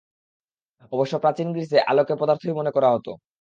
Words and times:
অবশ্য 0.91 1.13
প্রাচীন 1.19 1.47
গ্রীসে 1.53 1.77
আলোকে 1.91 2.13
পদার্থই 2.15 2.57
মনে 2.59 2.71
করা 2.75 2.89
হত। 2.91 3.07